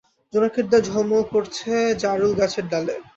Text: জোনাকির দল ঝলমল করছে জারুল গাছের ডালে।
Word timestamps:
জোনাকির 0.33 0.65
দল 0.71 0.81
ঝলমল 0.87 1.23
করছে 1.33 1.71
জারুল 2.01 2.31
গাছের 2.39 2.65
ডালে। 2.71 2.95